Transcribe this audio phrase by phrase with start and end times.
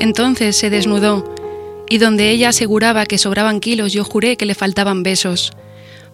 [0.00, 1.22] Entonces se desnudó
[1.90, 5.50] y donde ella aseguraba que sobraban kilos, yo juré que le faltaban besos.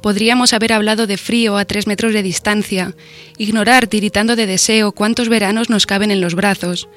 [0.01, 2.97] Podríamos haber hablado de frío a tres metros de distancia,
[3.37, 6.89] ignorar, tiritando de deseo, cuántos veranos nos caben en los brazos,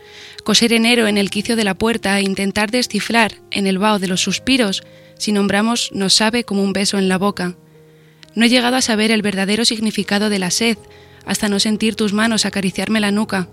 [0.46, 4.08] coser enero en el quicio de la puerta e intentar descifrar, en el vaho de
[4.08, 4.82] los suspiros,
[5.18, 7.58] si nombramos nos sabe como un beso en la boca.
[8.34, 10.78] No he llegado a saber el verdadero significado de la sed,
[11.26, 13.50] hasta no sentir tus manos acariciarme la nuca.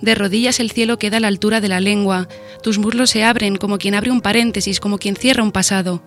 [0.00, 2.28] De rodillas el cielo queda a la altura de la lengua,
[2.62, 6.02] tus muslos se abren como quien abre un paréntesis, como quien cierra un pasado.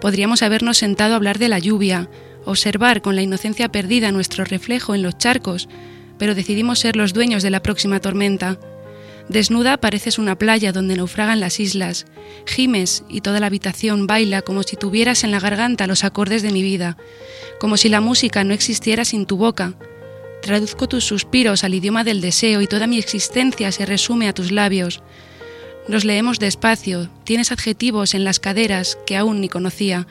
[0.00, 2.08] Podríamos habernos sentado a hablar de la lluvia,
[2.44, 5.68] observar con la inocencia perdida nuestro reflejo en los charcos,
[6.18, 8.58] pero decidimos ser los dueños de la próxima tormenta.
[9.28, 12.06] Desnuda pareces una playa donde naufragan las islas,
[12.46, 16.50] gimes y toda la habitación baila como si tuvieras en la garganta los acordes de
[16.50, 16.96] mi vida,
[17.60, 19.74] como si la música no existiera sin tu boca.
[20.48, 24.50] Traduzco tus suspiros al idioma del deseo y toda mi existencia se resume a tus
[24.50, 25.02] labios.
[25.88, 30.06] Nos leemos despacio, tienes adjetivos en las caderas que aún ni conocía.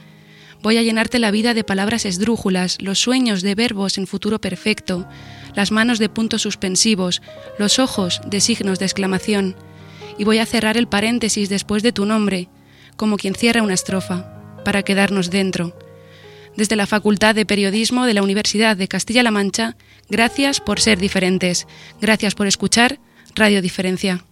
[0.61, 5.07] Voy a llenarte la vida de palabras esdrújulas, los sueños de verbos en futuro perfecto,
[5.55, 7.23] las manos de puntos suspensivos,
[7.57, 9.55] los ojos de signos de exclamación.
[10.19, 12.47] Y voy a cerrar el paréntesis después de tu nombre,
[12.95, 15.86] como quien cierra una estrofa, para quedarnos dentro.
[16.57, 19.77] Desde la Facultad de Periodismo de la Universidad de Castilla-La Mancha,
[20.09, 21.67] gracias por ser diferentes.
[22.01, 22.99] Gracias por escuchar
[23.35, 24.25] Radio Diferencia.